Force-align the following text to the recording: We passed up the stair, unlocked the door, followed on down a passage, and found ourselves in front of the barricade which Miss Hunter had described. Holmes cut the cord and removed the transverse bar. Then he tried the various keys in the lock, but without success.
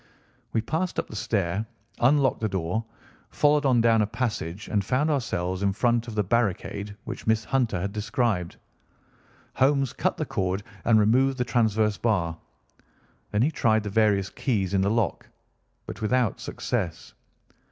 We 0.51 0.61
passed 0.61 0.97
up 0.97 1.09
the 1.09 1.15
stair, 1.15 1.63
unlocked 1.99 2.39
the 2.41 2.49
door, 2.49 2.83
followed 3.29 3.67
on 3.67 3.81
down 3.81 4.01
a 4.01 4.07
passage, 4.07 4.67
and 4.67 4.83
found 4.83 5.11
ourselves 5.11 5.61
in 5.61 5.73
front 5.73 6.07
of 6.07 6.15
the 6.15 6.23
barricade 6.23 6.97
which 7.03 7.27
Miss 7.27 7.45
Hunter 7.45 7.79
had 7.79 7.93
described. 7.93 8.55
Holmes 9.53 9.93
cut 9.93 10.17
the 10.17 10.25
cord 10.25 10.63
and 10.85 10.99
removed 10.99 11.37
the 11.37 11.45
transverse 11.45 11.99
bar. 11.99 12.35
Then 13.29 13.43
he 13.43 13.51
tried 13.51 13.83
the 13.83 13.91
various 13.91 14.31
keys 14.31 14.73
in 14.73 14.81
the 14.81 14.89
lock, 14.89 15.27
but 15.85 16.01
without 16.01 16.39
success. 16.39 17.13